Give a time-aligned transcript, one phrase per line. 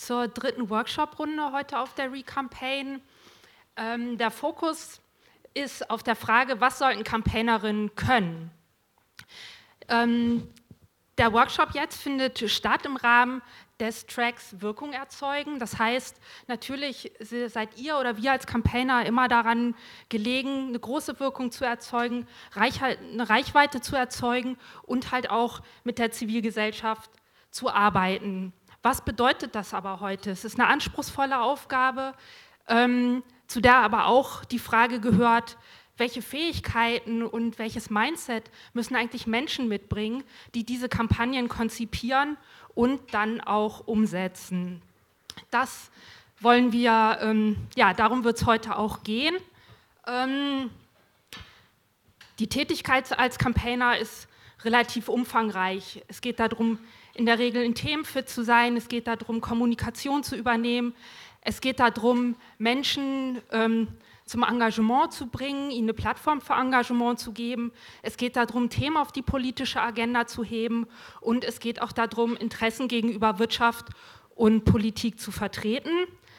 [0.00, 3.02] zur dritten Workshop-Runde heute auf der Recampaign.
[3.76, 5.00] Ähm, der Fokus
[5.52, 8.50] ist auf der Frage, was sollten Campaignerinnen können?
[9.88, 10.48] Ähm,
[11.18, 13.42] der Workshop jetzt findet statt im Rahmen
[13.78, 15.58] des Tracks Wirkung erzeugen.
[15.58, 16.16] Das heißt,
[16.48, 17.12] natürlich
[17.48, 19.74] seid ihr oder wir als Campaigner immer daran
[20.08, 26.10] gelegen, eine große Wirkung zu erzeugen, eine Reichweite zu erzeugen und halt auch mit der
[26.10, 27.10] Zivilgesellschaft
[27.50, 28.54] zu arbeiten.
[28.82, 30.30] Was bedeutet das aber heute?
[30.30, 32.14] Es ist eine anspruchsvolle Aufgabe,
[32.66, 35.58] ähm, zu der aber auch die Frage gehört,
[35.98, 42.38] welche Fähigkeiten und welches Mindset müssen eigentlich Menschen mitbringen, die diese Kampagnen konzipieren
[42.74, 44.80] und dann auch umsetzen.
[45.50, 45.90] Das
[46.40, 49.36] wollen wir, ähm, ja, darum wird es heute auch gehen.
[50.06, 50.70] Ähm,
[52.38, 54.26] die Tätigkeit als Campaigner ist
[54.64, 56.02] relativ umfangreich.
[56.08, 56.78] Es geht darum,
[57.14, 58.76] in der Regel in Themen fit zu sein.
[58.76, 60.94] Es geht darum, Kommunikation zu übernehmen.
[61.42, 63.88] Es geht darum, Menschen ähm,
[64.26, 67.72] zum Engagement zu bringen, ihnen eine Plattform für Engagement zu geben.
[68.02, 70.86] Es geht darum, Themen auf die politische Agenda zu heben.
[71.20, 73.86] Und es geht auch darum, Interessen gegenüber Wirtschaft
[74.36, 75.90] und Politik zu vertreten.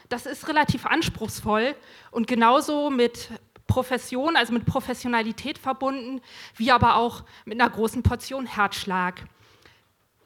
[0.08, 1.74] Das ist relativ anspruchsvoll
[2.10, 3.28] und genauso mit
[3.66, 6.20] Profession, also mit Professionalität verbunden,
[6.56, 9.24] wie aber auch mit einer großen Portion Herzschlag.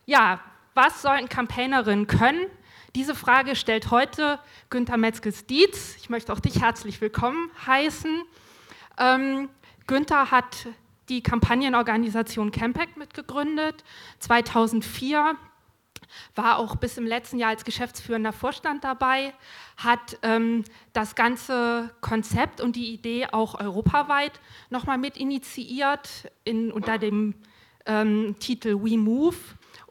[0.09, 0.39] Ja,
[0.75, 2.47] was sollten Campaignerinnen können?
[2.95, 4.39] Diese Frage stellt heute
[4.71, 5.97] Günther Metzges-Dietz.
[5.97, 8.23] Ich möchte auch dich herzlich willkommen heißen.
[8.99, 9.49] Ähm,
[9.89, 10.69] Günther hat
[11.09, 13.83] die Kampagnenorganisation Campact mitgegründet.
[14.21, 15.35] 2004
[16.37, 19.35] war auch bis im letzten Jahr als geschäftsführender Vorstand dabei,
[19.77, 24.39] hat ähm, das ganze Konzept und die Idee auch europaweit
[24.71, 27.35] nochmal mit initiiert in, unter dem
[27.87, 29.35] ähm, Titel We Move.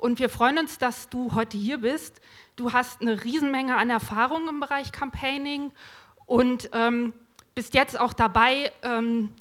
[0.06, 2.22] Und wir freuen uns, dass du heute hier bist.
[2.58, 5.72] Du hast eine Riesenmenge an Erfahrung im Bereich Campaigning
[6.28, 7.12] und ähm,
[7.56, 9.34] bist jetzt auch dabei, ähm,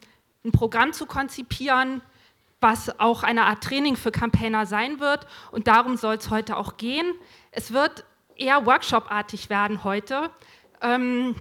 [0.43, 2.01] ein Programm zu konzipieren,
[2.63, 5.27] was auch eine Art Training für Campaigner sein wird.
[5.51, 7.13] Und darum soll es heute auch gehen.
[7.51, 10.31] Es wird eher workshopartig werden heute.
[10.81, 11.35] Ähm,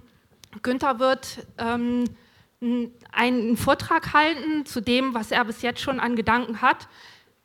[0.64, 2.04] Günther wird ähm,
[3.14, 6.90] einen Vortrag halten zu dem, was er bis jetzt schon an Gedanken hat,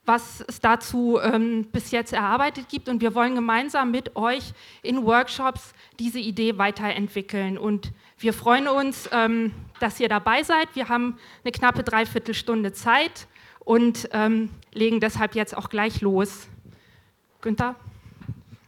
[0.08, 2.88] was es dazu ähm, bis jetzt erarbeitet gibt.
[2.88, 4.52] Und wir wollen gemeinsam mit euch
[4.82, 7.58] in Workshops diese Idee weiterentwickeln.
[7.58, 10.68] Und wir freuen uns, ähm, dass ihr dabei seid.
[10.74, 13.28] Wir haben eine knappe Dreiviertelstunde Zeit
[13.60, 16.48] und ähm, legen deshalb jetzt auch gleich los.
[17.42, 17.76] Günther?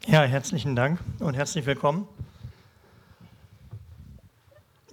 [0.07, 2.07] Ja, herzlichen Dank und herzlich willkommen.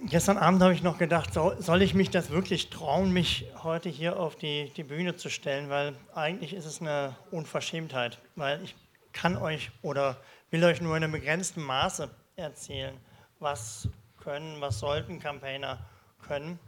[0.06, 4.20] Gestern Abend habe ich noch gedacht, soll ich mich das wirklich trauen, mich heute hier
[4.20, 8.76] auf die, die Bühne zu stellen, weil eigentlich ist es eine Unverschämtheit, weil ich
[9.12, 10.16] kann euch oder
[10.50, 12.96] will euch nur in einem begrenzten Maße erzählen,
[13.40, 13.88] was
[14.22, 15.80] können, was sollten Campaigner
[16.22, 16.60] können.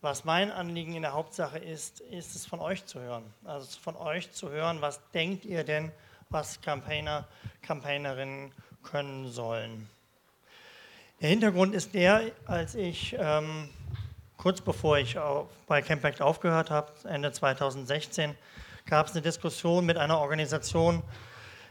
[0.00, 3.32] Was mein Anliegen in der Hauptsache ist, ist es von euch zu hören.
[3.44, 5.92] Also von euch zu hören, was denkt ihr denn,
[6.30, 7.28] was Campaigner,
[7.62, 9.88] Campaignerinnen können sollen.
[11.22, 13.70] Der Hintergrund ist der, als ich ähm,
[14.36, 15.16] kurz bevor ich
[15.66, 18.34] bei Campact aufgehört habe, Ende 2016,
[18.84, 21.02] gab es eine Diskussion mit einer Organisation,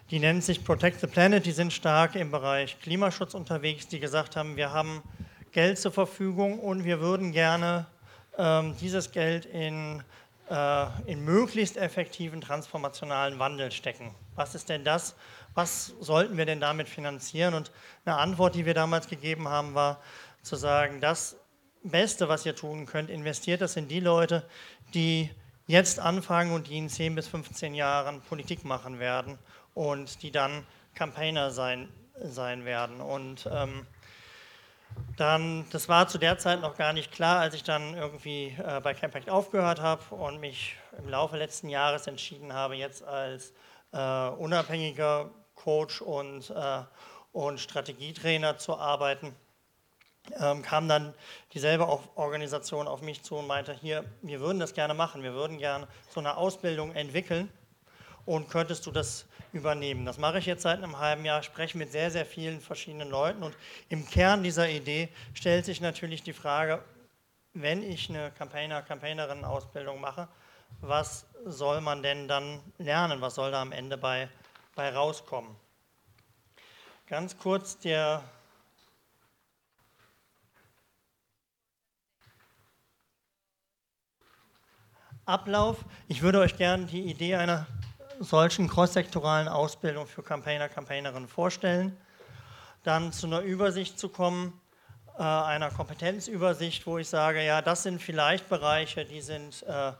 [0.09, 1.45] die nennt sich Protect the Planet.
[1.45, 5.03] Die sind stark im Bereich Klimaschutz unterwegs, die gesagt haben, wir haben
[5.51, 7.85] Geld zur Verfügung und wir würden gerne
[8.37, 10.03] ähm, dieses Geld in,
[10.49, 14.13] äh, in möglichst effektiven transformationalen Wandel stecken.
[14.35, 15.15] Was ist denn das?
[15.55, 17.53] Was sollten wir denn damit finanzieren?
[17.53, 17.71] Und
[18.05, 20.01] eine Antwort, die wir damals gegeben haben, war
[20.43, 21.37] zu sagen, das
[21.83, 24.47] Beste, was ihr tun könnt, investiert das in die Leute,
[24.93, 25.31] die
[25.67, 29.39] jetzt anfangen und die in 10 bis 15 Jahren Politik machen werden
[29.73, 31.89] und die dann Campaigner sein,
[32.21, 33.01] sein werden.
[33.01, 33.87] Und ähm,
[35.17, 38.81] dann, das war zu der Zeit noch gar nicht klar, als ich dann irgendwie äh,
[38.81, 43.53] bei Campact aufgehört habe und mich im Laufe letzten Jahres entschieden habe, jetzt als
[43.91, 45.31] äh, unabhängiger
[45.65, 46.83] Coach und, äh,
[47.33, 49.35] und Strategietrainer zu arbeiten,
[50.39, 51.13] ähm, kam dann
[51.53, 55.57] dieselbe Organisation auf mich zu und meinte, hier, wir würden das gerne machen, wir würden
[55.57, 57.51] gerne so eine Ausbildung entwickeln
[58.25, 60.05] und könntest du das übernehmen.
[60.05, 63.41] Das mache ich jetzt seit einem halben Jahr, spreche mit sehr, sehr vielen verschiedenen Leuten
[63.41, 63.55] und
[63.89, 66.83] im Kern dieser Idee stellt sich natürlich die Frage,
[67.53, 70.27] wenn ich eine Campaigner, Campaignerin-Ausbildung mache,
[70.81, 73.21] was soll man denn dann lernen?
[73.21, 74.29] Was soll da am Ende bei,
[74.75, 75.55] bei rauskommen?
[77.07, 78.23] Ganz kurz der
[85.25, 85.77] Ablauf.
[86.07, 87.65] Ich würde euch gerne die Idee einer
[88.19, 91.97] solchen crosssektoralen Ausbildung für Campaigner, Campaignerinnen vorstellen.
[92.83, 94.61] dann zu einer Übersicht zu kommen,
[95.17, 99.93] äh, einer Kompetenzübersicht, wo ich sage, ja, das sind vielleicht Bereiche, die sind, äh,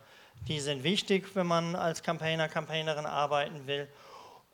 [0.47, 3.87] die sind wichtig, wenn man als Campaigner, Campaignerin arbeiten will.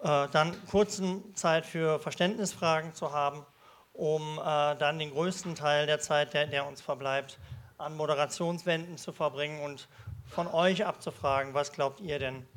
[0.03, 3.45] Äh, dann kurzen Zeit für Verständnisfragen zu haben,
[3.93, 7.37] um äh, dann den größten Teil der Zeit, der, der uns verbleibt,
[7.77, 9.87] an Moderationswänden zu verbringen und
[10.25, 12.47] von euch abzufragen, was glaubt ihr denn?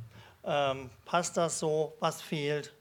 [0.44, 1.94] Ähm, passt das so?
[2.00, 2.74] Was fehlt?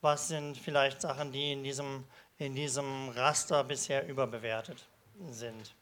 [0.00, 2.04] Was sind vielleicht Sachen, die in diesem,
[2.38, 4.86] in diesem Raster bisher überbewertet
[5.30, 5.74] sind?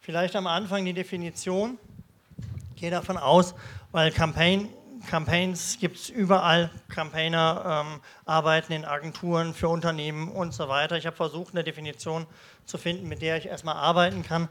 [0.00, 1.78] Vielleicht am Anfang die Definition.
[2.74, 3.54] Ich gehe davon aus,
[3.92, 4.68] weil Campaign,
[5.08, 6.70] Campaigns gibt es überall.
[6.88, 10.96] Campaigner ähm, arbeiten in Agenturen für Unternehmen und so weiter.
[10.96, 12.26] Ich habe versucht, eine Definition
[12.66, 14.48] zu finden, mit der ich erstmal arbeiten kann.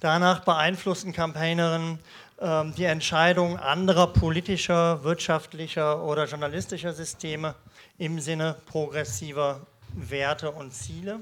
[0.00, 1.98] Danach beeinflussen Campaignerinnen
[2.40, 7.54] ähm, die Entscheidung anderer politischer, wirtschaftlicher oder journalistischer Systeme
[7.98, 11.20] im Sinne progressiver Werte und Ziele.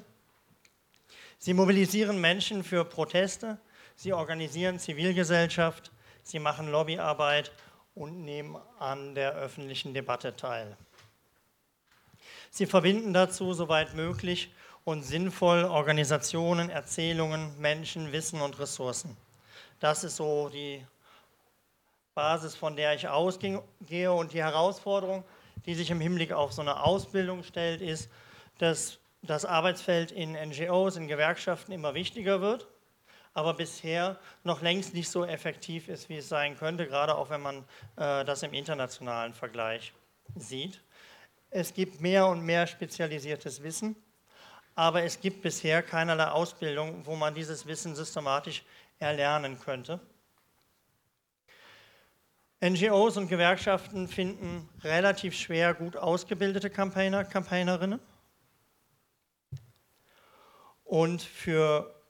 [1.39, 3.59] Sie mobilisieren Menschen für Proteste,
[3.97, 5.91] sie organisieren Zivilgesellschaft,
[6.23, 7.51] sie machen Lobbyarbeit
[7.95, 10.77] und nehmen an der öffentlichen Debatte teil.
[12.51, 14.53] Sie verbinden dazu, soweit möglich
[14.85, 19.17] und sinnvoll Organisationen, Erzählungen, Menschen, Wissen und Ressourcen.
[19.81, 20.85] Das ist so die
[22.15, 23.63] Basis, von der ich ausgehe.
[24.13, 25.25] Und die Herausforderung,
[25.67, 28.11] die sich im Hinblick auf so eine Ausbildung stellt, ist,
[28.59, 32.67] dass das Arbeitsfeld in NGOs, in Gewerkschaften immer wichtiger wird,
[33.35, 37.41] aber bisher noch längst nicht so effektiv ist, wie es sein könnte, gerade auch wenn
[37.41, 37.65] man
[37.97, 39.93] äh, das im internationalen Vergleich
[40.37, 40.83] sieht.
[41.51, 43.97] Es gibt mehr und mehr spezialisiertes Wissen,
[44.75, 48.65] aber es gibt bisher keinerlei Ausbildung, wo man dieses Wissen systematisch
[48.99, 50.01] erlernen könnte.
[52.63, 57.99] NGOs und Gewerkschaften finden relativ schwer gut ausgebildete Campaigner, Campaignerinnen.
[60.85, 62.02] Und für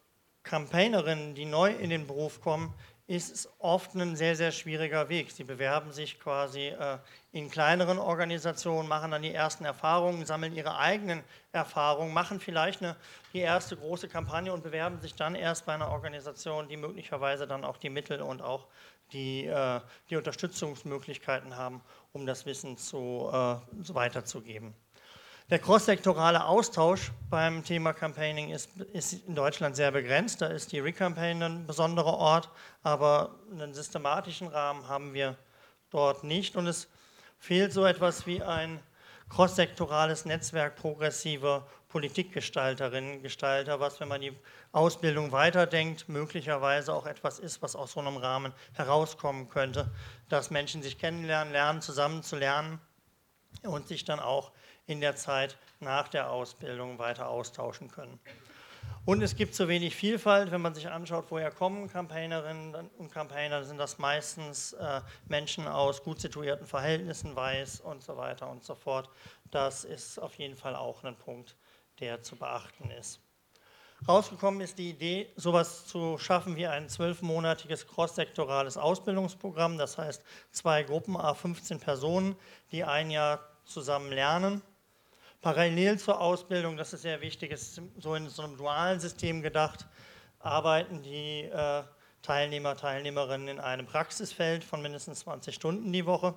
[0.43, 2.75] Campaignerinnen, die neu in den Beruf kommen,
[3.07, 5.31] ist es oft ein sehr, sehr schwieriger Weg.
[5.31, 6.99] Sie bewerben sich quasi äh,
[7.33, 11.23] in kleineren Organisationen, machen dann die ersten Erfahrungen, sammeln ihre eigenen
[11.53, 12.97] Erfahrungen, machen vielleicht eine,
[13.33, 17.65] die erste große Kampagne und bewerben sich dann erst bei einer Organisation, die möglicherweise dann
[17.65, 18.67] auch die Mittel und auch
[19.13, 23.57] die, äh, die Unterstützungsmöglichkeiten haben, um das Wissen zu, äh,
[23.95, 24.75] weiterzugeben.
[25.53, 30.41] Der crosssektorale Austausch beim Thema Campaigning ist, ist, in Deutschland sehr begrenzt.
[30.41, 32.49] Da ist die Recampaign ein besonderer Ort,
[32.83, 35.37] aber einen systematischen Rahmen haben wir
[35.91, 36.57] dort nicht.
[36.57, 36.89] Und es
[37.39, 38.81] fehlt so etwas wie ein
[39.29, 44.35] crosssektorales Netzwerk progressiver Politikgestalterinnen, Gestalter, was, wenn man die
[44.73, 49.91] Ausbildung weiterdenkt, möglicherweise auch etwas ist, was aus so einem Rahmen herauskommen könnte,
[50.31, 52.81] dass Menschen sich kennenlernen, lernen, zusammen zu lernen
[53.65, 54.51] und sich dann auch
[54.87, 58.19] in der Zeit nach der Ausbildung weiter austauschen können.
[59.05, 63.65] Und es gibt zu wenig Vielfalt, wenn man sich anschaut, woher kommen Campaignerinnen und Campaigner,
[63.65, 68.77] sind das meistens äh, Menschen aus gut situierten Verhältnissen, weiß und so weiter und so
[68.77, 69.09] fort.
[69.51, 71.57] Das ist auf jeden Fall auch ein Punkt,
[71.99, 73.21] der zu beachten ist.
[74.07, 80.85] Rausgekommen ist die Idee, sowas zu schaffen wie ein zwölfmonatiges crosssektorales Ausbildungsprogramm, das heißt zwei
[80.85, 82.37] Gruppen, a 15 Personen,
[82.71, 84.63] die ein Jahr zusammen lernen
[85.43, 89.89] Parallel zur Ausbildung, das ist sehr wichtig, ist so in so einem dualen System gedacht,
[90.39, 91.83] arbeiten die äh,
[92.23, 96.37] Teilnehmer, Teilnehmerinnen in einem Praxisfeld von mindestens 20 Stunden die Woche,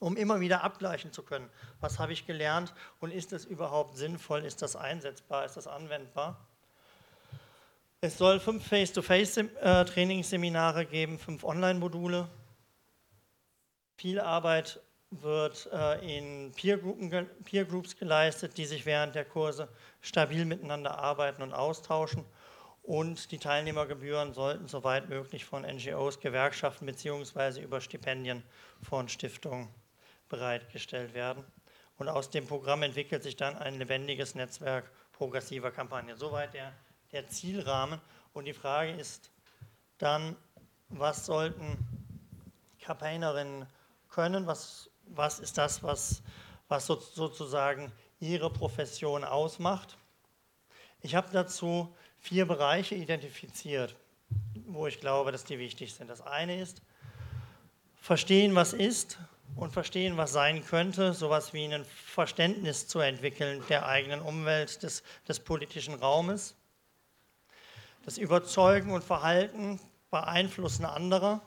[0.00, 1.48] um immer wieder abgleichen zu können.
[1.78, 4.44] Was habe ich gelernt und ist das überhaupt sinnvoll?
[4.44, 5.44] Ist das einsetzbar?
[5.44, 6.44] Ist das anwendbar?
[8.00, 12.26] Es soll fünf Face-to-Face-Trainingsseminare geben, fünf Online-Module.
[13.94, 14.80] Viel Arbeit
[15.20, 16.78] wird äh, in Peer,
[17.64, 19.68] Groups geleistet, die sich während der Kurse
[20.00, 22.24] stabil miteinander arbeiten und austauschen.
[22.82, 27.60] Und die Teilnehmergebühren sollten soweit möglich von NGOs, Gewerkschaften bzw.
[27.60, 28.42] über Stipendien
[28.82, 29.68] von Stiftungen
[30.28, 31.44] bereitgestellt werden.
[31.98, 36.16] Und aus dem Programm entwickelt sich dann ein lebendiges Netzwerk progressiver Kampagnen.
[36.16, 36.72] Soweit der,
[37.12, 38.00] der Zielrahmen.
[38.32, 39.30] Und die Frage ist
[39.98, 40.36] dann,
[40.88, 41.78] was sollten
[42.80, 43.66] Campaignerinnen
[44.08, 46.22] können, was was ist das, was,
[46.68, 49.96] was sozusagen Ihre Profession ausmacht.
[51.00, 53.96] Ich habe dazu vier Bereiche identifiziert,
[54.66, 56.08] wo ich glaube, dass die wichtig sind.
[56.08, 56.82] Das eine ist
[58.00, 59.18] verstehen, was ist
[59.56, 65.02] und verstehen, was sein könnte, sowas wie ein Verständnis zu entwickeln der eigenen Umwelt, des,
[65.28, 66.56] des politischen Raumes.
[68.04, 71.40] Das Überzeugen und Verhalten beeinflussen anderer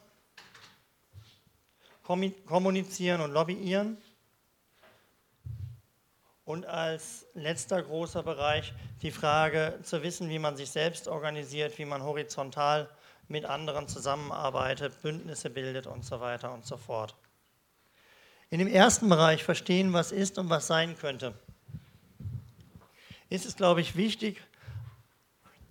[2.06, 3.98] kommunizieren und lobbyieren
[6.46, 11.86] Und als letzter großer Bereich die Frage zu wissen, wie man sich selbst organisiert, wie
[11.86, 12.88] man horizontal
[13.28, 17.16] mit anderen zusammenarbeitet, Bündnisse bildet und so weiter und so fort.
[18.52, 21.34] In dem ersten Bereich verstehen, was ist und was sein könnte,
[23.30, 24.40] ist es, glaube ich, wichtig,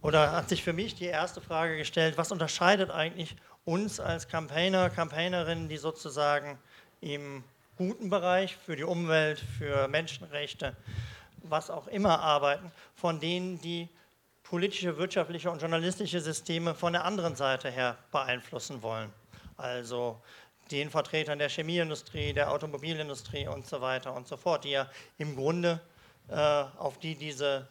[0.02, 4.90] oder hat sich für mich die erste Frage gestellt, was unterscheidet eigentlich uns als Campaigner,
[4.90, 6.58] Campaignerinnen, die sozusagen
[7.00, 7.44] im
[7.76, 10.76] guten Bereich für die Umwelt, für Menschenrechte,
[11.42, 13.88] was auch immer arbeiten, von denen, die
[14.42, 19.10] politische, wirtschaftliche und journalistische Systeme von der anderen Seite her beeinflussen wollen.
[19.56, 20.20] Also
[20.70, 25.36] den Vertretern der Chemieindustrie, der Automobilindustrie und so weiter und so fort, die ja im
[25.36, 25.80] Grunde
[26.28, 27.68] äh, auf die diese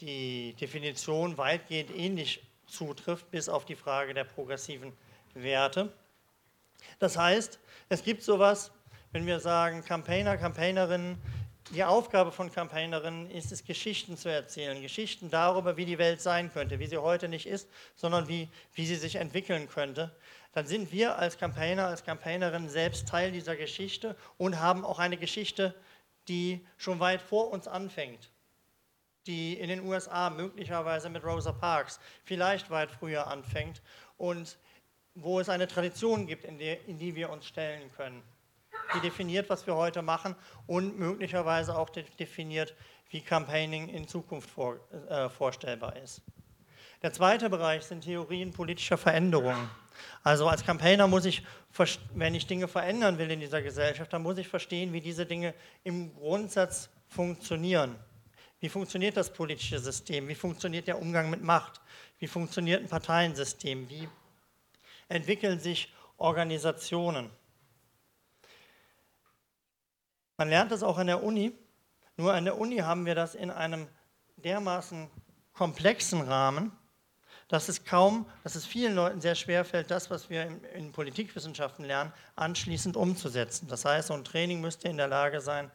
[0.00, 4.92] die Definition weitgehend ähnlich zutrifft, bis auf die Frage der progressiven
[5.34, 5.92] Werte.
[6.98, 7.58] Das heißt,
[7.88, 8.72] es gibt sowas,
[9.12, 11.20] wenn wir sagen, Campaigner, Campaignerinnen,
[11.72, 14.82] die Aufgabe von Campaignerinnen ist es, Geschichten zu erzählen.
[14.82, 18.86] Geschichten darüber, wie die Welt sein könnte, wie sie heute nicht ist, sondern wie, wie
[18.86, 20.10] sie sich entwickeln könnte.
[20.52, 25.16] Dann sind wir als Campaigner, als Campaignerin selbst Teil dieser Geschichte und haben auch eine
[25.16, 25.74] Geschichte,
[26.26, 28.30] die schon weit vor uns anfängt.
[29.26, 33.80] Die in den USA möglicherweise mit Rosa Parks vielleicht weit früher anfängt
[34.16, 34.58] und
[35.22, 38.22] wo es eine Tradition gibt, in die, in die wir uns stellen können
[38.94, 40.34] die definiert, was wir heute machen
[40.66, 42.74] und möglicherweise auch definiert,
[43.10, 44.76] wie Campaigning in Zukunft vor,
[45.08, 46.22] äh, vorstellbar ist.
[47.02, 49.70] Der zweite Bereich sind Theorien politischer Veränderungen.
[50.22, 51.42] Also als Campaigner muss ich,
[52.14, 55.54] wenn ich Dinge verändern will in dieser Gesellschaft, dann muss ich verstehen, wie diese Dinge
[55.82, 57.96] im Grundsatz funktionieren.
[58.60, 60.28] Wie funktioniert das politische System?
[60.28, 61.80] Wie funktioniert der Umgang mit Macht?
[62.18, 63.88] Wie funktioniert ein Parteiensystem?
[63.88, 64.08] Wie
[65.10, 67.30] entwickeln sich Organisationen?
[70.38, 71.52] Man lernt das auch an der Uni,
[72.16, 73.88] nur an der Uni haben wir das in einem
[74.36, 75.10] dermaßen
[75.52, 76.72] komplexen Rahmen,
[77.48, 80.92] dass es kaum, dass es vielen Leuten sehr schwer fällt, das, was wir in, in
[80.92, 83.68] Politikwissenschaften lernen, anschließend umzusetzen.
[83.68, 85.70] Das heißt, so ein Training müsste in der Lage sein,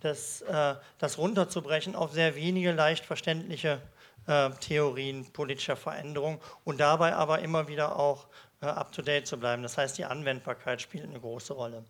[0.00, 3.80] das, äh, das runterzubrechen auf sehr wenige leicht verständliche
[4.26, 8.26] äh, Theorien politischer Veränderung und dabei aber immer wieder auch
[8.72, 9.62] up-to-date zu bleiben.
[9.62, 11.84] Das heißt, die Anwendbarkeit spielt eine große Rolle.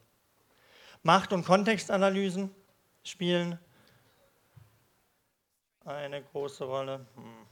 [1.02, 2.50] Macht- und Kontextanalysen
[3.02, 3.59] spielen
[5.85, 7.07] eine große Rolle.
[7.14, 7.47] Hm.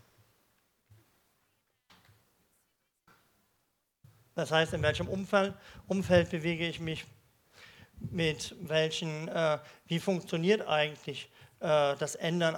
[4.34, 5.54] Das heißt, in welchem Umfeld,
[5.86, 7.04] Umfeld bewege ich mich,
[8.10, 12.56] mit welchen, äh, wie funktioniert eigentlich äh, das Ändern,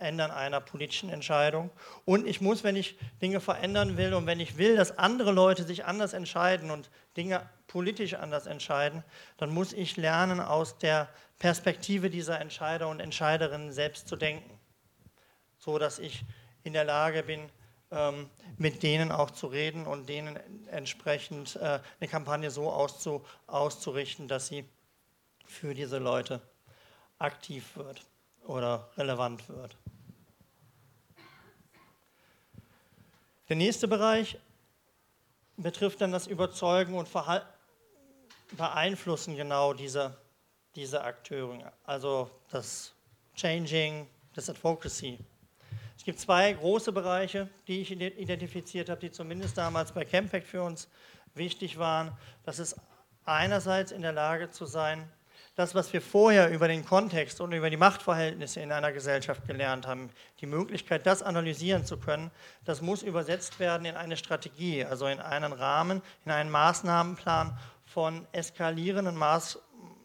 [0.00, 1.70] Ändern einer politischen Entscheidung.
[2.04, 5.64] Und ich muss, wenn ich Dinge verändern will und wenn ich will, dass andere Leute
[5.64, 9.04] sich anders entscheiden und Dinge politisch anders entscheiden,
[9.36, 14.58] dann muss ich lernen, aus der Perspektive dieser Entscheider und Entscheiderinnen selbst zu denken,
[15.58, 16.24] so dass ich
[16.62, 17.48] in der Lage bin,
[17.90, 20.38] ähm, mit denen auch zu reden und denen
[20.68, 24.64] entsprechend äh, eine Kampagne so auszu, auszurichten, dass sie
[25.44, 26.40] für diese Leute
[27.18, 28.09] aktiv wird
[28.46, 29.76] oder relevant wird.
[33.48, 34.38] Der nächste Bereich
[35.56, 37.46] betrifft dann das Überzeugen und Verhalten
[38.56, 40.16] beeinflussen genau diese,
[40.74, 42.92] diese Akteure, also das
[43.34, 45.18] Changing, das Advocacy.
[45.96, 50.62] Es gibt zwei große Bereiche, die ich identifiziert habe, die zumindest damals bei Campact für
[50.62, 50.88] uns
[51.34, 52.16] wichtig waren.
[52.44, 52.76] Das ist
[53.24, 55.10] einerseits in der Lage zu sein,
[55.56, 59.86] das, was wir vorher über den Kontext und über die Machtverhältnisse in einer Gesellschaft gelernt
[59.86, 62.30] haben, die Möglichkeit, das analysieren zu können,
[62.64, 68.26] das muss übersetzt werden in eine Strategie, also in einen Rahmen, in einen Maßnahmenplan von
[68.32, 69.58] eskalierenden Maß,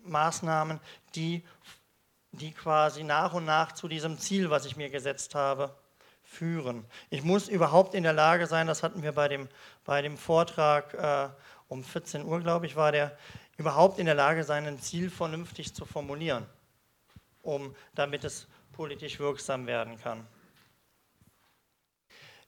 [0.04, 0.80] Maßnahmen,
[1.16, 1.44] die,
[2.32, 5.76] die quasi nach und nach zu diesem Ziel, was ich mir gesetzt habe,
[6.24, 6.86] führen.
[7.10, 9.48] Ich muss überhaupt in der Lage sein, das hatten wir bei dem,
[9.86, 11.30] bei dem Vortrag äh,
[11.68, 13.18] um 14 Uhr, glaube ich, war der,
[13.58, 16.46] überhaupt in der Lage sein, ein Ziel vernünftig zu formulieren,
[17.42, 20.26] um, damit es politisch wirksam werden kann.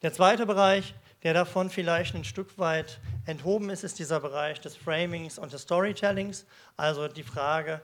[0.01, 4.75] Der zweite Bereich der davon vielleicht ein Stück weit enthoben ist, ist dieser Bereich des
[4.75, 6.45] Framings und des Storytellings.
[6.75, 7.81] Also die Frage,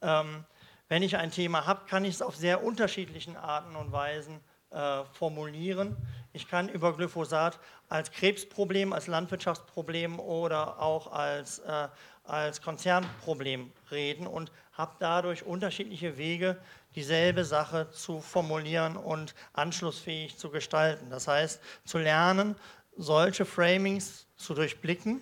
[0.00, 0.44] ähm,
[0.88, 5.04] wenn ich ein Thema habe, kann ich es auf sehr unterschiedlichen Arten und Weisen äh,
[5.12, 5.96] formulieren.
[6.32, 11.88] Ich kann über Glyphosat als Krebsproblem, als Landwirtschaftsproblem oder auch als, äh,
[12.24, 16.56] als Konzernproblem reden und habe dadurch unterschiedliche Wege,
[16.94, 21.10] dieselbe Sache zu formulieren und anschlussfähig zu gestalten.
[21.10, 22.56] Das heißt, zu lernen,
[22.96, 25.20] solche Framings zu durchblicken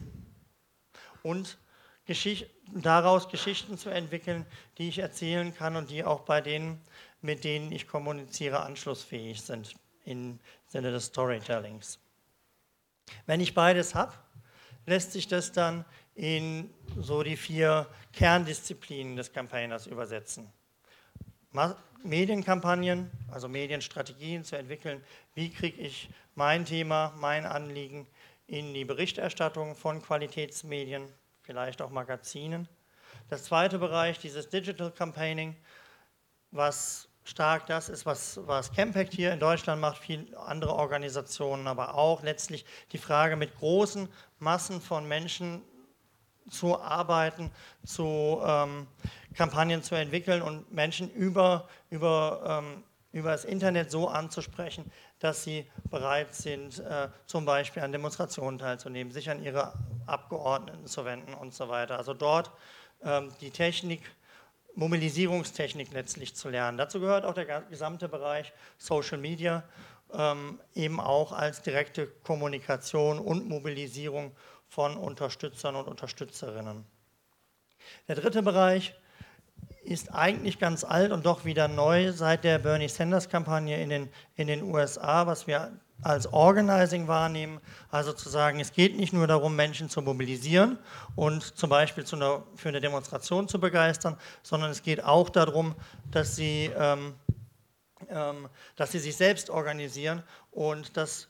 [1.23, 1.59] und
[2.07, 4.47] Geschicht daraus Geschichten zu entwickeln,
[4.79, 6.81] die ich erzählen kann und die auch bei den
[7.23, 11.99] mit denen ich kommuniziere, anschlussfähig sind im Sinne des Storytellings.
[13.27, 14.15] Wenn ich beides habe,
[14.87, 15.85] lässt sich das dann
[16.21, 20.53] in so die vier Kerndisziplinen des Campaigners übersetzen.
[22.03, 25.03] Medienkampagnen, also Medienstrategien zu entwickeln.
[25.33, 28.07] Wie kriege ich mein Thema, mein Anliegen
[28.47, 31.11] in die Berichterstattung von Qualitätsmedien,
[31.41, 32.69] vielleicht auch Magazinen.
[33.31, 35.57] Das zweite Bereich, dieses Digital Campaigning,
[36.51, 41.95] was stark das ist, was, was Campact hier in Deutschland macht, viele andere Organisationen, aber
[41.95, 44.07] auch letztlich die Frage, mit großen
[44.39, 45.63] Massen von Menschen
[46.49, 47.51] zu arbeiten,
[47.85, 48.87] zu ähm,
[49.35, 55.67] Kampagnen zu entwickeln und Menschen über, über, ähm, über das Internet so anzusprechen, dass sie
[55.91, 59.75] bereit sind, äh, zum Beispiel an Demonstrationen teilzunehmen, sich an ihre
[60.07, 61.99] Abgeordneten zu wenden und so weiter.
[61.99, 62.51] Also dort
[63.03, 64.03] ähm, die Technik,
[64.77, 66.79] Mobilisierungstechnik letztlich zu lernen.
[66.79, 69.65] Dazu gehört auch der gesamte Bereich Social Media,
[70.13, 74.33] ähm, eben auch als direkte Kommunikation und Mobilisierung
[74.71, 76.87] von Unterstützern und Unterstützerinnen.
[78.09, 78.95] Der dritte Bereich
[79.83, 84.47] ist eigentlich ganz alt und doch wieder neu seit der Bernie Sanders-Kampagne in den, in
[84.47, 85.73] den USA, was wir
[86.03, 87.61] als Organizing wahrnehmen.
[87.91, 90.79] Also zu sagen, es geht nicht nur darum, Menschen zu mobilisieren
[91.17, 95.75] und zum Beispiel einer, für eine Demonstration zu begeistern, sondern es geht auch darum,
[96.11, 97.15] dass sie, ähm,
[98.09, 100.23] ähm, dass sie sich selbst organisieren
[100.53, 101.29] und dass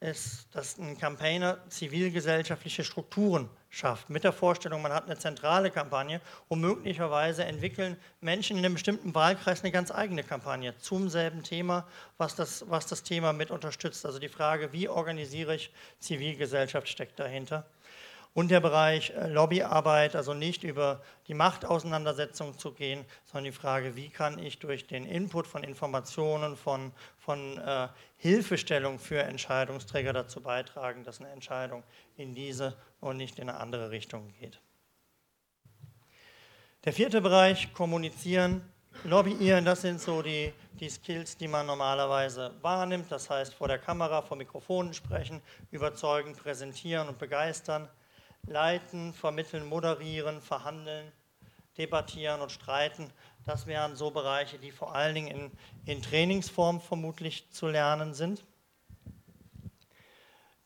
[0.00, 6.20] ist, dass ein Campaigner zivilgesellschaftliche Strukturen schafft, mit der Vorstellung, man hat eine zentrale Kampagne
[6.46, 11.86] und möglicherweise entwickeln Menschen in einem bestimmten Wahlkreis eine ganz eigene Kampagne zum selben Thema,
[12.16, 14.06] was das, was das Thema mit unterstützt.
[14.06, 17.66] Also die Frage, wie organisiere ich Zivilgesellschaft, steckt dahinter.
[18.38, 23.96] Und der Bereich äh, Lobbyarbeit, also nicht über die Machtauseinandersetzung zu gehen, sondern die Frage,
[23.96, 30.40] wie kann ich durch den Input von Informationen, von, von äh, Hilfestellung für Entscheidungsträger dazu
[30.40, 31.82] beitragen, dass eine Entscheidung
[32.16, 34.60] in diese und nicht in eine andere Richtung geht.
[36.84, 38.62] Der vierte Bereich, kommunizieren,
[39.02, 43.10] lobbyieren, das sind so die, die Skills, die man normalerweise wahrnimmt.
[43.10, 47.88] Das heißt, vor der Kamera, vor Mikrofonen sprechen, überzeugen, präsentieren und begeistern
[48.46, 51.12] leiten, vermitteln, moderieren, verhandeln,
[51.76, 53.10] debattieren und streiten.
[53.44, 55.52] Das wären so Bereiche, die vor allen Dingen in,
[55.96, 58.44] in Trainingsform vermutlich zu lernen sind.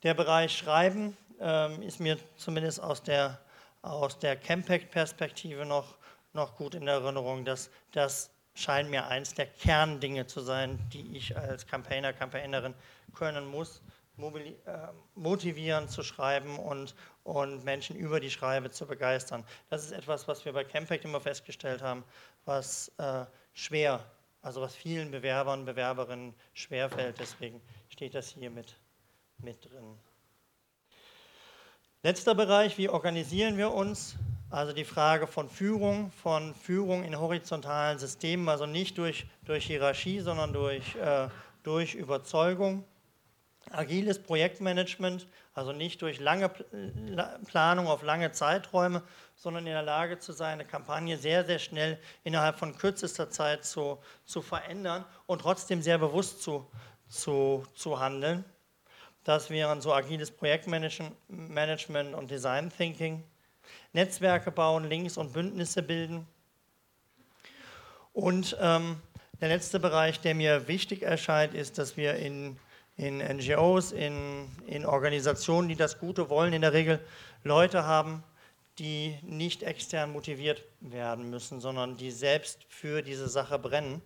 [0.02, 3.40] Der Bereich Schreiben ähm, ist mir zumindest aus der,
[3.82, 5.96] aus der Campact-Perspektive noch,
[6.32, 7.44] noch gut in Erinnerung.
[7.44, 12.74] Dass, das scheint mir eins der Kerndinge zu sein, die ich als Campaigner, Campaignerin
[13.14, 13.80] können muss.
[14.18, 16.94] Äh, motivieren zu schreiben und,
[17.25, 19.42] und Menschen über die Schreibe zu begeistern.
[19.70, 22.05] Das ist etwas, was wir bei Campact immer festgestellt haben,
[22.44, 24.05] was äh, schwer,
[24.42, 27.18] also was vielen Bewerbern, Bewerberinnen schwerfällt.
[27.18, 28.77] Deswegen steht das hier mit,
[29.38, 29.98] mit drin.
[32.03, 34.16] Letzter Bereich, wie organisieren wir uns?
[34.51, 40.20] Also die Frage von Führung, von Führung in horizontalen Systemen, also nicht durch, durch Hierarchie,
[40.20, 41.29] sondern durch, äh,
[41.62, 42.85] durch Überzeugung.
[43.70, 46.48] Agiles Projektmanagement, also nicht durch lange
[47.46, 49.03] Planung auf lange Zeiträume,
[49.37, 53.64] sondern in der Lage zu sein, eine Kampagne sehr, sehr schnell innerhalb von kürzester Zeit
[53.64, 56.66] zu, zu verändern und trotzdem sehr bewusst zu,
[57.09, 58.44] zu, zu handeln.
[59.25, 63.22] Das wären so agiles Projektmanagement und Design Thinking.
[63.92, 66.27] Netzwerke bauen, Links und Bündnisse bilden.
[68.12, 69.01] Und ähm,
[69.40, 72.59] der letzte Bereich, der mir wichtig erscheint, ist, dass wir in
[72.96, 77.00] in NGOs, in, in Organisationen, die das Gute wollen, in der Regel
[77.42, 78.22] Leute haben,
[78.78, 84.02] die nicht extern motiviert werden müssen, sondern die selbst für diese Sache brennen.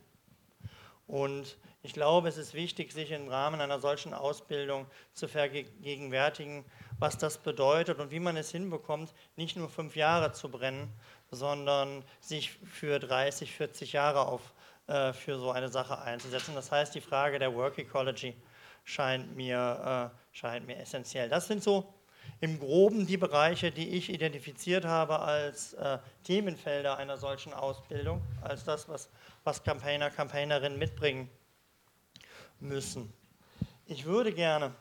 [1.07, 6.65] Und ich glaube, es ist wichtig, sich im Rahmen einer solchen Ausbildung zu vergegenwärtigen,
[6.99, 10.93] was das bedeutet und wie man es hinbekommt, nicht nur fünf Jahre zu brennen,
[11.31, 14.53] sondern sich für 30, 40 Jahre auf,
[14.89, 16.57] äh, für so eine Sache einzusetzen.
[16.57, 18.35] Das heißt, die Frage der Work Ecology
[18.87, 21.29] scheint mir, äh, scheint mir essentiell.
[21.29, 21.93] Das sind so
[22.41, 28.65] im Groben die Bereiche, die ich identifiziert habe als äh, Themenfelder einer solchen Ausbildung, als
[28.65, 29.11] das, was,
[29.45, 31.29] was Campaigner, Campaignerinnen mitbringen
[32.61, 33.13] müssen.
[33.87, 34.73] Ich würde gerne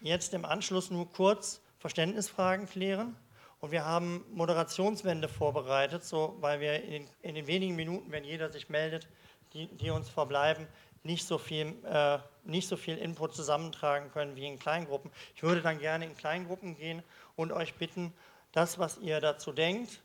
[0.00, 3.16] jetzt im Anschluss nur kurz Verständnisfragen klären.
[3.60, 8.50] Und wir haben Moderationswände vorbereitet, so, weil wir in in den wenigen Minuten, wenn jeder
[8.50, 9.08] sich meldet,
[9.52, 10.66] die, die uns verbleiben,
[11.02, 15.10] nicht so, viel, äh, nicht so viel Input zusammentragen können wie in Kleingruppen.
[15.34, 17.02] Ich würde dann gerne in Kleingruppen gehen
[17.36, 18.12] und euch bitten,
[18.52, 20.00] das, was ihr dazu denkt,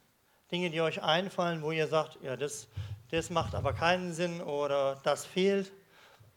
[0.51, 2.67] Dinge, die euch einfallen, wo ihr sagt, ja, das,
[3.11, 5.71] das macht aber keinen Sinn oder das fehlt,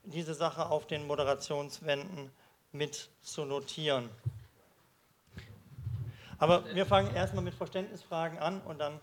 [0.04, 2.30] diese Sache auf den Moderationswänden
[2.72, 4.08] mit zu notieren.
[6.38, 9.00] Aber wir fangen erstmal mit Verständnisfragen an und dann,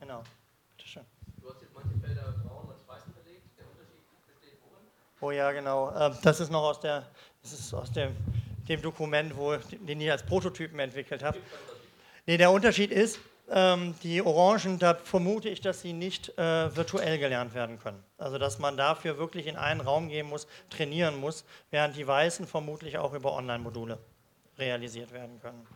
[0.00, 0.22] genau,
[0.70, 1.04] bitteschön.
[1.40, 3.44] Du hast jetzt manche Felder braun und weiß belegt.
[3.58, 4.84] Der Unterschied besteht worin?
[5.20, 5.92] Oh ja, genau.
[5.96, 7.04] Ähm, das ist noch aus, der,
[7.42, 8.16] das ist aus dem,
[8.68, 11.38] dem Dokument, wo, den ich als Prototypen entwickelt habe.
[12.26, 13.18] Nee, der Unterschied ist,
[13.50, 18.04] ähm, die Orangen, da vermute ich, dass sie nicht äh, virtuell gelernt werden können.
[18.18, 22.46] Also dass man dafür wirklich in einen Raum gehen muss, trainieren muss, während die Weißen
[22.46, 23.98] vermutlich auch über Online-Module
[24.58, 25.66] realisiert werden können.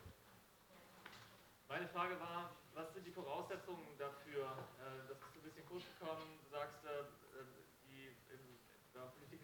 [1.69, 4.45] Meine Frage war, was sind die Voraussetzungen dafür?
[4.77, 6.21] Äh, das ist ein bisschen kurz gekommen.
[6.45, 7.09] Du sagst, äh,
[7.89, 8.41] die in,
[8.93, 9.41] Politik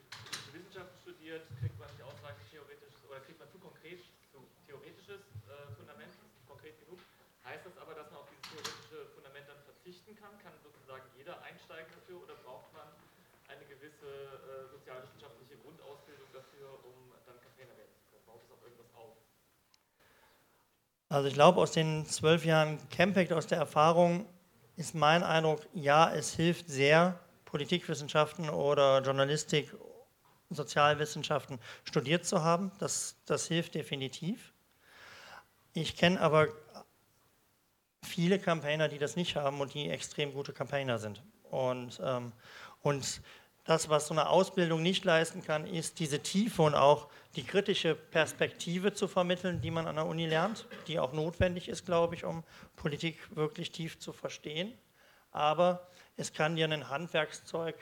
[0.53, 5.73] Wissenschaften studiert, kriegt man nicht ausreichend theoretisches oder kriegt man zu konkret zu theoretisches äh,
[5.81, 6.13] Fundament,
[6.45, 7.01] konkret genug.
[7.49, 9.57] Heißt das aber, dass man auf dieses theoretische Fundament dann
[9.89, 10.37] verzichten kann?
[10.43, 12.85] Kann sozusagen jeder einsteigen dafür oder braucht man
[13.49, 16.93] eine gewisse sozialwissenschaftliche Grundausbildung dafür, um
[17.25, 18.25] dann Campaigner werden zu können?
[18.27, 19.17] Baut es auf irgendwas auf?
[21.09, 24.27] Also ich glaube, aus den zwölf Jahren Campact, aus der Erfahrung,
[24.77, 29.75] ist mein Eindruck, ja, es hilft sehr, Politikwissenschaften oder Journalistik,
[30.51, 32.73] Sozialwissenschaften studiert zu haben.
[32.79, 34.53] Das, das hilft definitiv.
[35.73, 36.49] Ich kenne aber
[38.03, 41.23] viele Campaigner, die das nicht haben und die extrem gute Campaigner sind.
[41.51, 42.33] Und, ähm,
[42.83, 43.21] und
[43.65, 47.95] das, was so eine Ausbildung nicht leisten kann, ist diese Tiefe und auch die kritische
[47.95, 52.25] Perspektive zu vermitteln, die man an der Uni lernt, die auch notwendig ist, glaube ich,
[52.25, 52.45] um
[52.77, 54.73] Politik wirklich tief zu verstehen.
[55.33, 57.77] Aber es kann dir ein Handwerkszeug,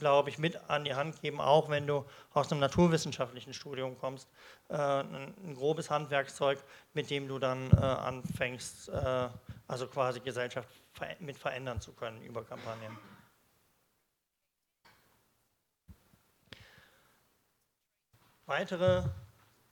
[0.00, 4.28] glaube ich, mit an die Hand geben, auch wenn du aus einem naturwissenschaftlichen Studium kommst,
[4.68, 6.58] äh, ein, ein, grobes Handwerkszeug,
[6.94, 9.28] mit dem du dann äh, anfängst, äh,
[9.66, 10.68] also quasi Gesellschaft
[11.20, 12.96] mit verändern zu können über Kampagnen.
[18.46, 19.02] weitere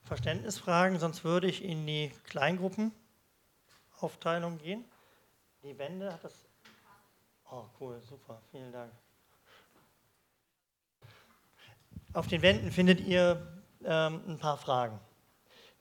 [0.03, 4.85] Verständnisfragen, sonst würde ich in die Kleingruppenaufteilung gehen.
[5.63, 6.35] Die Wände hat das.
[7.51, 8.93] Oh, cool, super, vielen Dank.
[12.13, 15.01] Auf den Wänden findet ihr ähm, ein paar Fragen,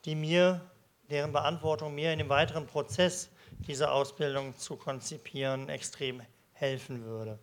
[0.04, 0.70] die mir,
[1.10, 3.30] deren Beantwortung mir in dem weiteren Prozess,
[3.66, 6.22] diese Ausbildung zu konzipieren, extrem
[6.52, 7.38] helfen würde.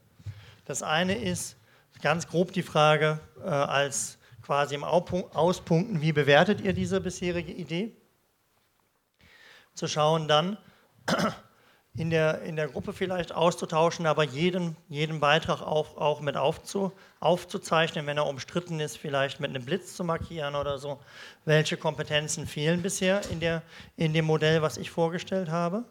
[0.65, 1.57] Das eine ist
[2.01, 7.95] ganz grob die Frage äh, als quasi im Auspunkten, wie bewertet ihr diese bisherige Idee?
[9.73, 10.57] Zu schauen dann,
[11.93, 16.91] in der, in der Gruppe vielleicht auszutauschen, aber jeden, jeden Beitrag auch, auch mit aufzu,
[17.19, 20.99] aufzuzeichnen, wenn er umstritten ist, vielleicht mit einem Blitz zu markieren oder so.
[21.45, 23.61] Welche Kompetenzen fehlen bisher in, der,
[23.97, 25.83] in dem Modell, was ich vorgestellt habe?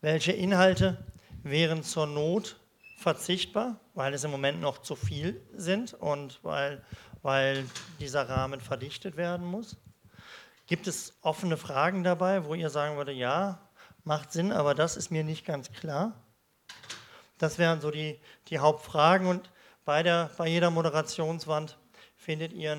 [0.00, 0.96] Welche Inhalte
[1.42, 2.60] wären zur Not
[2.98, 6.84] verzichtbar, weil es im Moment noch zu viel sind und weil,
[7.22, 7.64] weil
[7.98, 9.76] dieser Rahmen verdichtet werden muss?
[10.68, 13.60] Gibt es offene Fragen dabei, wo ihr sagen würdet, ja,
[14.04, 16.12] macht Sinn, aber das ist mir nicht ganz klar?
[17.38, 19.50] Das wären so die, die Hauptfragen und
[19.84, 21.76] bei, der, bei jeder Moderationswand
[22.16, 22.76] findet ihr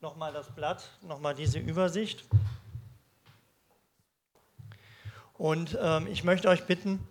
[0.00, 2.24] nochmal das Blatt, nochmal diese Übersicht.
[5.40, 7.08] Und ähm, ich möchte euch bitten,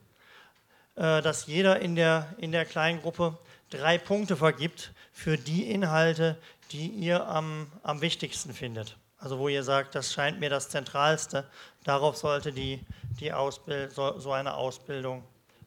[0.93, 3.39] äh, dass jeder in der, in der kleinen Gruppe
[3.71, 6.37] drei Punkte vergibt für die Inhalte,
[6.71, 8.97] die ihr am, am wichtigsten findet.
[9.17, 11.49] Also wo ihr sagt, das scheint mir das Zentralste,
[11.83, 12.85] darauf sollte die,
[13.19, 15.23] die Ausbild so, so eine Ausbildung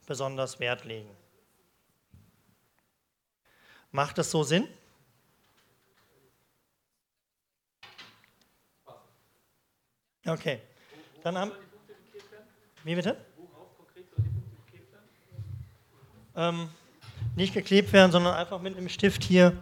[0.07, 1.11] besonders Wert legen.
[3.90, 4.68] Macht das so Sinn?
[10.25, 10.61] Okay.
[11.25, 11.51] Dann haben.
[12.85, 13.16] Wie bitte?
[16.37, 16.68] ähm,
[17.37, 19.53] nicht geklebt werden, sondern einfach mit einem Stift hier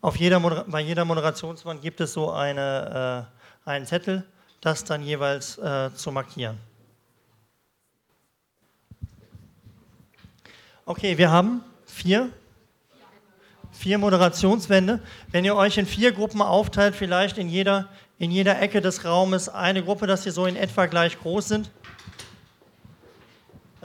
[0.00, 3.26] auf jeder bei jeder Moderationswand gibt es so eine,
[3.66, 4.24] äh, einen Zettel,
[4.60, 6.58] das dann jeweils äh, zu markieren.
[10.84, 12.30] Okay, wir haben vier,
[13.72, 15.00] vier Moderationswände.
[15.32, 19.48] Wenn ihr euch in vier Gruppen aufteilt, vielleicht in jeder, in jeder Ecke des Raumes
[19.48, 21.72] eine Gruppe, dass sie so in etwa gleich groß sind,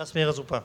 [0.01, 0.63] das wäre super.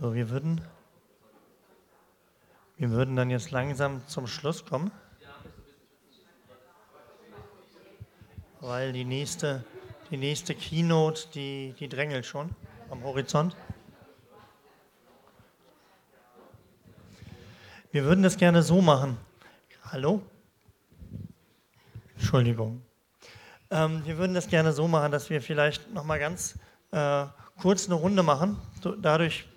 [0.00, 0.60] So, wir würden,
[2.76, 4.92] wir würden dann jetzt langsam zum Schluss kommen.
[8.60, 9.64] Weil die nächste,
[10.12, 12.54] die nächste Keynote, die, die drängelt schon
[12.90, 13.56] am Horizont.
[17.90, 19.16] Wir würden das gerne so machen.
[19.82, 20.22] Hallo?
[22.14, 22.82] Entschuldigung.
[23.70, 26.56] Ähm, wir würden das gerne so machen, dass wir vielleicht noch mal ganz
[26.92, 27.26] äh,
[27.60, 28.58] kurz eine Runde machen.
[29.02, 29.48] Dadurch,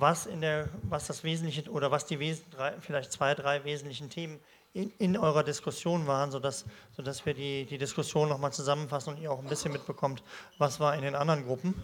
[0.00, 4.10] was, in der, was das Wesentliche oder was die Wes drei, vielleicht zwei, drei wesentlichen
[4.10, 4.40] Themen
[4.72, 6.64] in, in, eurer Diskussion waren, sodass,
[6.96, 10.22] sodass wir die, die Diskussion noch mal zusammenfassen und ihr auch ein bisschen mitbekommt,
[10.58, 11.74] was war in den anderen Gruppen.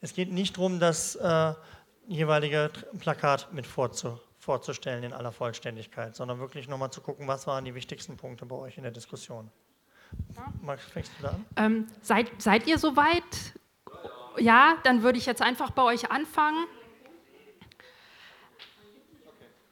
[0.00, 1.54] Es geht nicht darum, das äh,
[2.06, 7.64] jeweilige Plakat mit vorzu, vorzustellen in aller Vollständigkeit, sondern wirklich nochmal zu gucken, was waren
[7.64, 9.50] die wichtigsten Punkte bei euch in der Diskussion.
[10.60, 11.46] Max, fängst du da an?
[11.56, 13.22] Ähm, seid, seid ihr soweit?
[14.38, 16.66] Ja, dann würde ich jetzt einfach bei euch anfangen.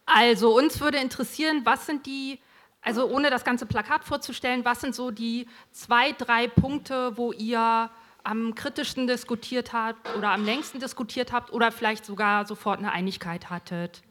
[0.04, 2.38] Also uns würde interessieren, was sind die,
[2.80, 7.90] also ohne das ganze Plakat vorzustellen, was sind so die zwei, drei Punkte, wo ihr
[8.24, 13.50] am kritischsten diskutiert habt oder am längsten diskutiert habt oder vielleicht sogar sofort eine Einigkeit
[13.50, 14.02] hattet?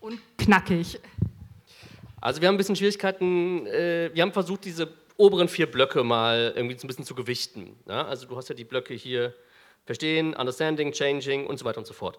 [0.00, 1.00] Und knackig.
[2.20, 6.52] Also wir haben ein bisschen Schwierigkeiten, äh, wir haben versucht, diese oberen vier Blöcke mal
[6.54, 7.76] irgendwie so ein bisschen zu gewichten.
[7.86, 8.06] Ja?
[8.06, 9.34] Also du hast ja die Blöcke hier
[9.84, 12.18] Verstehen, Understanding, Changing und so weiter und so fort.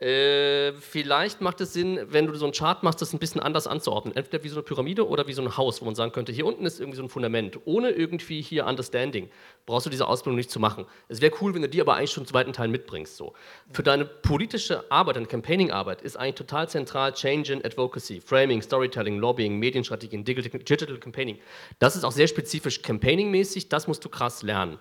[0.00, 3.68] Äh, vielleicht macht es Sinn, wenn du so einen Chart machst, das ein bisschen anders
[3.68, 4.16] anzuordnen.
[4.16, 6.46] Entweder wie so eine Pyramide oder wie so ein Haus, wo man sagen könnte, hier
[6.46, 7.60] unten ist irgendwie so ein Fundament.
[7.64, 9.30] Ohne irgendwie hier Understanding
[9.66, 10.86] brauchst du diese Ausbildung nicht zu machen.
[11.08, 13.16] Es wäre cool, wenn du die aber eigentlich schon zu weiten Teilen mitbringst.
[13.16, 13.34] So.
[13.70, 19.18] Für deine politische Arbeit, deine Campaigning-Arbeit ist eigentlich total zentral Change in Advocacy, Framing, Storytelling,
[19.18, 21.38] Lobbying, Medienstrategien, Digital, Digital Campaigning.
[21.78, 24.78] Das ist auch sehr spezifisch Campaigning-mäßig, das musst du krass lernen.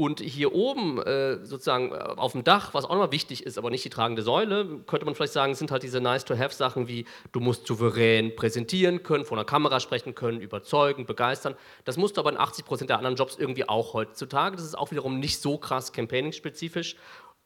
[0.00, 3.68] Und hier oben äh, sozusagen äh, auf dem Dach, was auch nochmal wichtig ist, aber
[3.68, 7.66] nicht die tragende Säule, könnte man vielleicht sagen, sind halt diese nice-to-have-Sachen wie du musst
[7.66, 11.56] souverän präsentieren können, vor einer Kamera sprechen können, überzeugen, begeistern.
[11.84, 14.54] Das musst du aber in 80 Prozent der anderen Jobs irgendwie auch heutzutage.
[14.54, 16.94] Das ist auch wiederum nicht so krass campaigning-spezifisch.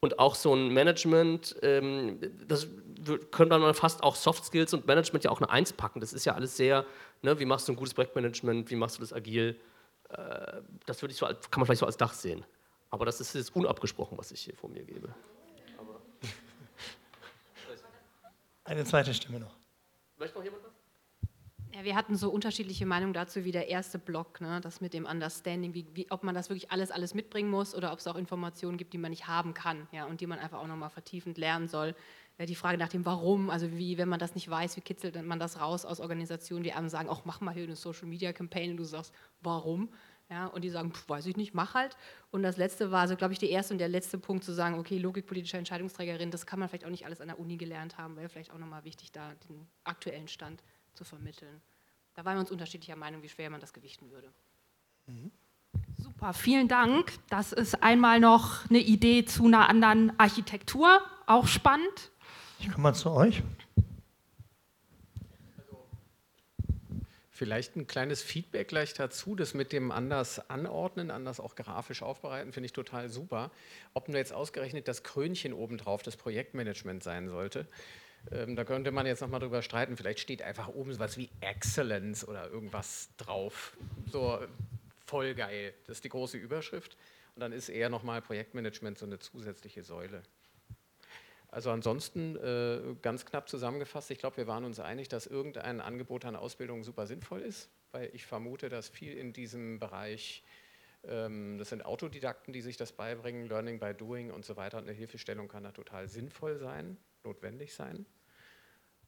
[0.00, 2.68] Und auch so ein Management, ähm, das
[3.30, 6.00] könnte man fast auch Soft Skills und Management ja auch eine Eins packen.
[6.00, 6.84] Das ist ja alles sehr,
[7.22, 9.58] ne, wie machst du ein gutes Projektmanagement, wie machst du das agil?
[10.12, 12.44] Äh, das würde ich so, kann man vielleicht so als Dach sehen.
[12.90, 15.14] Aber das ist jetzt unabgesprochen, was ich hier vor mir gebe.
[15.78, 16.00] Aber
[18.64, 19.56] Eine zweite Stimme noch.
[20.18, 20.72] Möchte noch jemand was?
[21.74, 24.60] Ja, wir hatten so unterschiedliche Meinungen dazu wie der erste Block, ne?
[24.60, 27.92] das mit dem Understanding, wie, wie, ob man das wirklich alles, alles mitbringen muss oder
[27.92, 30.58] ob es auch Informationen gibt, die man nicht haben kann ja, und die man einfach
[30.58, 31.94] auch nochmal vertiefend lernen soll.
[32.38, 35.22] Ja, die Frage nach dem Warum, also wie, wenn man das nicht weiß, wie kitzelt
[35.22, 38.32] man das raus aus Organisationen, die einem sagen, auch mach mal hier eine Social Media
[38.32, 39.90] Campaign und du sagst, warum?
[40.30, 41.96] Ja, und die sagen, pf, weiß ich nicht, mach halt.
[42.30, 44.78] Und das letzte war, also glaube ich, der erste und der letzte Punkt zu sagen,
[44.78, 47.98] okay, Logik politischer Entscheidungsträgerin, das kann man vielleicht auch nicht alles an der Uni gelernt
[47.98, 50.62] haben, wäre vielleicht auch nochmal wichtig, da den aktuellen Stand
[50.94, 51.60] zu vermitteln.
[52.14, 54.32] Da waren wir uns unterschiedlicher Meinung, wie schwer man das gewichten würde.
[55.06, 55.30] Mhm.
[55.98, 57.12] Super, vielen Dank.
[57.28, 62.11] Das ist einmal noch eine Idee zu einer anderen Architektur, auch spannend.
[62.62, 63.42] Ich komme mal zu euch.
[67.32, 72.52] Vielleicht ein kleines Feedback gleich dazu, das mit dem anders anordnen, anders auch grafisch aufbereiten,
[72.52, 73.50] finde ich total super.
[73.94, 77.66] Ob nur jetzt ausgerechnet das Krönchen obendrauf das Projektmanagement sein sollte,
[78.30, 79.96] ähm, da könnte man jetzt nochmal drüber streiten.
[79.96, 83.76] Vielleicht steht einfach oben sowas wie Excellence oder irgendwas drauf.
[84.06, 84.38] So
[85.04, 85.74] voll geil.
[85.88, 86.96] Das ist die große Überschrift.
[87.34, 90.22] Und dann ist eher nochmal Projektmanagement so eine zusätzliche Säule.
[91.52, 96.24] Also ansonsten äh, ganz knapp zusammengefasst, ich glaube, wir waren uns einig, dass irgendein Angebot
[96.24, 100.42] an Ausbildung super sinnvoll ist, weil ich vermute, dass viel in diesem Bereich,
[101.04, 104.92] ähm, das sind Autodidakten, die sich das beibringen, Learning by Doing und so weiter, eine
[104.92, 108.06] Hilfestellung kann da total sinnvoll sein, notwendig sein.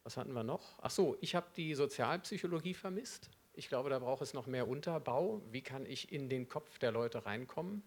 [0.02, 0.78] Was hatten wir noch?
[0.82, 3.30] Ach so, ich habe die Sozialpsychologie vermisst.
[3.54, 5.40] Ich glaube, da braucht es noch mehr Unterbau.
[5.50, 7.82] Wie kann ich in den Kopf der Leute reinkommen?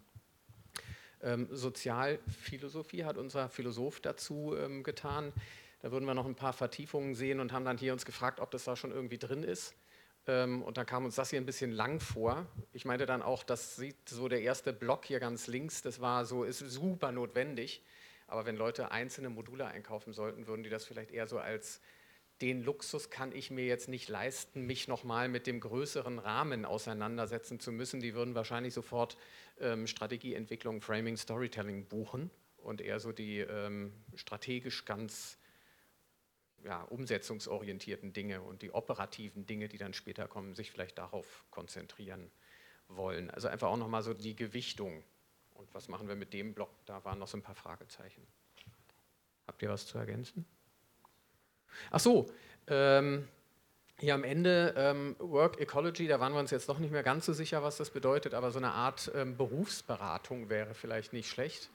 [1.22, 5.34] Ähm, Sozialphilosophie hat unser Philosoph dazu ähm, getan.
[5.82, 8.51] Da würden wir noch ein paar Vertiefungen sehen und haben dann hier uns gefragt, ob
[8.51, 9.76] das da schon irgendwie drin ist.
[10.28, 12.45] Ähm, und da kam uns das hier ein bisschen lang vor.
[12.74, 16.26] Ich meinte dann auch, das sieht so der erste Block hier ganz links, das war
[16.26, 17.84] so, ist super notwendig.
[18.28, 21.80] Aber wenn Leute einzelne Module einkaufen sollten, würden die das vielleicht eher so als
[22.41, 27.59] den Luxus kann ich mir jetzt nicht leisten, mich nochmal mit dem größeren Rahmen auseinandersetzen
[27.59, 27.99] zu müssen.
[27.99, 29.17] Die würden wahrscheinlich sofort
[29.59, 35.39] ähm, Strategieentwicklung, Framing, Storytelling buchen und eher so die ähm, strategisch ganz
[36.63, 42.29] ja, umsetzungsorientierten Dinge und die operativen Dinge, die dann später kommen, sich vielleicht darauf konzentrieren
[42.88, 43.29] wollen.
[43.31, 45.03] Also einfach auch nochmal so die Gewichtung.
[45.53, 46.69] Und was machen wir mit dem Block?
[46.85, 48.21] Da waren noch so ein paar Fragezeichen.
[49.47, 50.45] Habt ihr was zu ergänzen?
[51.91, 52.28] Ach so,
[52.68, 53.28] ähm,
[53.99, 57.26] hier am Ende ähm, Work Ecology, da waren wir uns jetzt doch nicht mehr ganz
[57.26, 61.70] so sicher, was das bedeutet, aber so eine Art ähm, Berufsberatung wäre vielleicht nicht schlecht,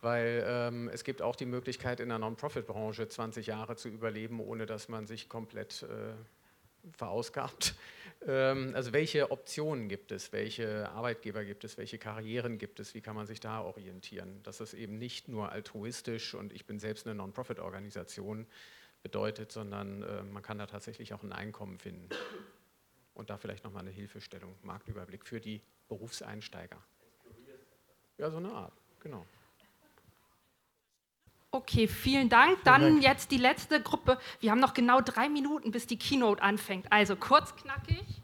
[0.00, 4.64] weil ähm, es gibt auch die Möglichkeit, in der Non-Profit-Branche 20 Jahre zu überleben, ohne
[4.64, 6.14] dass man sich komplett äh,
[6.96, 7.74] verausgabt.
[8.26, 13.00] Ähm, also welche Optionen gibt es, welche Arbeitgeber gibt es, welche Karrieren gibt es, wie
[13.02, 17.06] kann man sich da orientieren, dass es eben nicht nur altruistisch und ich bin selbst
[17.06, 18.46] eine Non-Profit-Organisation
[19.02, 22.08] bedeutet, sondern äh, man kann da tatsächlich auch ein Einkommen finden.
[23.14, 26.78] Und da vielleicht nochmal eine Hilfestellung, Marktüberblick für die Berufseinsteiger.
[28.18, 29.26] Ja, so eine Art, genau.
[31.52, 32.62] Okay, vielen Dank.
[32.64, 33.02] Dann Dank.
[33.02, 34.18] jetzt die letzte Gruppe.
[34.38, 36.90] Wir haben noch genau drei Minuten, bis die Keynote anfängt.
[36.92, 38.19] Also kurz, knackig.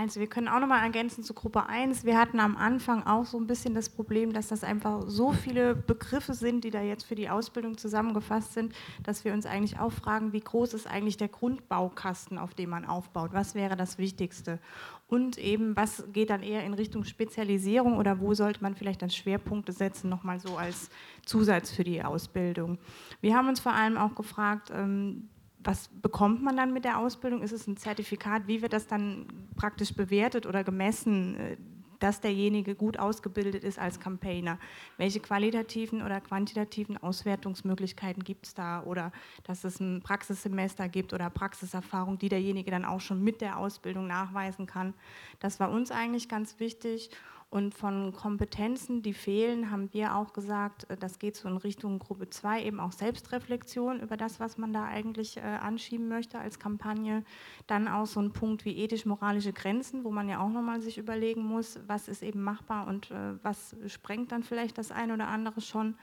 [0.00, 2.04] Also wir können auch nochmal ergänzen zu Gruppe 1.
[2.04, 5.74] Wir hatten am Anfang auch so ein bisschen das Problem, dass das einfach so viele
[5.74, 8.72] Begriffe sind, die da jetzt für die Ausbildung zusammengefasst sind,
[9.02, 12.84] dass wir uns eigentlich auch fragen, wie groß ist eigentlich der Grundbaukasten, auf dem man
[12.84, 13.30] aufbaut?
[13.32, 14.60] Was wäre das Wichtigste?
[15.08, 19.10] Und eben, was geht dann eher in Richtung Spezialisierung oder wo sollte man vielleicht dann
[19.10, 20.90] Schwerpunkte setzen, nochmal so als
[21.26, 22.78] Zusatz für die Ausbildung?
[23.20, 25.28] Wir haben uns vor allem auch gefragt, ähm,
[25.60, 27.42] was bekommt man dann mit der Ausbildung?
[27.42, 28.46] Ist es ein Zertifikat?
[28.46, 31.56] Wie wird das dann praktisch bewertet oder gemessen, äh,
[31.98, 34.58] dass derjenige gut ausgebildet ist als Campaigner?
[34.98, 38.82] Welche qualitativen oder quantitativen Auswertungsmöglichkeiten gibt es da?
[38.84, 39.10] Oder
[39.44, 44.06] dass es ein Praxissemester gibt oder Praxiserfahrung, die derjenige dann auch schon mit der Ausbildung
[44.06, 44.94] nachweisen kann?
[45.40, 47.10] Das war uns eigentlich ganz wichtig.
[47.50, 51.98] Und von Kompetenzen, die fehlen, haben wir auch gesagt, äh, das geht so in Richtung
[51.98, 56.58] Gruppe 2, eben auch Selbstreflexion über das, was man da eigentlich äh, anschieben möchte als
[56.58, 57.24] Kampagne.
[57.66, 61.42] Dann auch so ein Punkt wie ethisch-moralische Grenzen, wo man ja auch nochmal sich überlegen
[61.42, 65.62] muss, was ist eben machbar und äh, was sprengt dann vielleicht das eine oder andere
[65.62, 65.94] schon.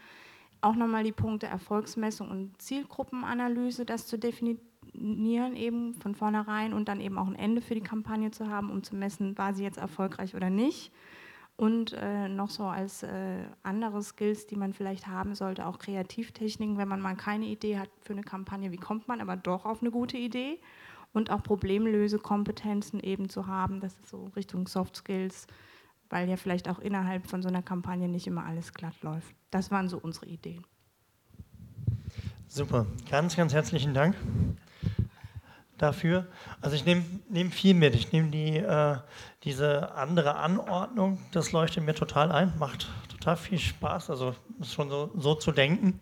[0.61, 7.01] Auch nochmal die Punkte Erfolgsmessung und Zielgruppenanalyse, das zu definieren eben von vornherein und dann
[7.01, 9.77] eben auch ein Ende für die Kampagne zu haben, um zu messen, war sie jetzt
[9.77, 10.91] erfolgreich oder nicht.
[11.57, 16.77] Und äh, noch so als äh, andere Skills, die man vielleicht haben sollte, auch Kreativtechniken,
[16.77, 19.81] wenn man mal keine Idee hat für eine Kampagne, wie kommt man aber doch auf
[19.81, 20.59] eine gute Idee?
[21.13, 25.47] Und auch Problemlösekompetenzen eben zu haben, das ist so Richtung Soft Skills,
[26.09, 29.33] weil ja vielleicht auch innerhalb von so einer Kampagne nicht immer alles glatt läuft.
[29.49, 30.65] Das waren so unsere Ideen.
[32.49, 34.15] Super, ganz, ganz herzlichen Dank
[35.77, 36.25] dafür.
[36.61, 37.95] Also ich nehme nehm viel mit.
[37.95, 38.97] Ich nehme die, äh,
[39.43, 45.11] diese andere Anordnung, das leuchtet mir total ein, macht total viel Spaß, also schon so,
[45.15, 45.99] so zu denken.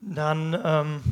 [0.00, 1.02] Dann ähm,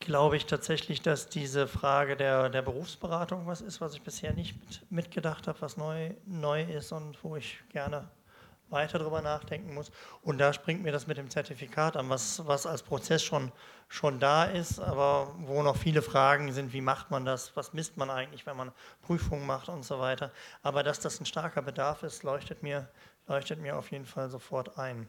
[0.00, 4.54] glaube ich tatsächlich, dass diese Frage der, der Berufsberatung was ist, was ich bisher nicht
[4.60, 8.08] mit, mitgedacht habe, was neu, neu ist und wo ich gerne
[8.70, 9.90] weiter darüber nachdenken muss.
[10.22, 13.52] Und da springt mir das mit dem Zertifikat an, was, was als Prozess schon,
[13.88, 17.96] schon da ist, aber wo noch viele Fragen sind, wie macht man das, was misst
[17.96, 20.32] man eigentlich, wenn man Prüfungen macht und so weiter.
[20.62, 22.88] Aber dass das ein starker Bedarf ist, leuchtet mir,
[23.28, 25.08] leuchtet mir auf jeden Fall sofort ein.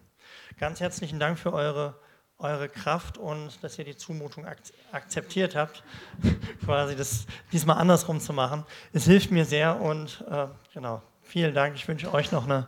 [0.59, 1.95] Ganz herzlichen Dank für eure,
[2.37, 4.59] eure Kraft und dass ihr die Zumutung ak
[4.91, 5.83] akzeptiert habt,
[6.65, 8.65] quasi das diesmal andersrum zu machen.
[8.93, 11.75] Es hilft mir sehr und äh, genau, vielen Dank.
[11.75, 12.67] Ich wünsche euch noch eine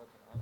[0.00, 0.39] Okay.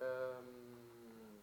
[0.00, 1.40] Ähm,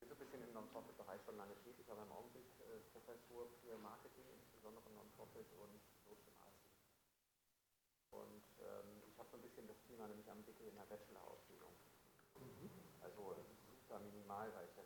[0.00, 4.26] so ein bisschen im Non-Profit-Bereich schon lange tätig, aber im Augenblick äh, Professor für Marketing,
[4.40, 5.74] insbesondere Non-Profit und
[6.06, 6.74] Social Marketing.
[8.12, 11.72] Und ähm, ich habe so ein bisschen das Thema nämlich am Wickel in der Bachelor-Ausbildung.
[13.02, 13.36] Also
[13.70, 14.84] super minimal, weil ich ja